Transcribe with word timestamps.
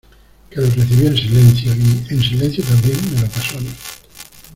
que 0.49 0.55
lo 0.59 0.65
recibió 0.65 1.09
en 1.09 1.15
silencio, 1.15 1.71
y, 1.75 2.11
en 2.11 2.21
silencio 2.23 2.63
también, 2.63 2.97
me 3.13 3.21
lo 3.21 3.27
pasó 3.27 3.59
a 3.59 3.61
mí. 3.61 3.69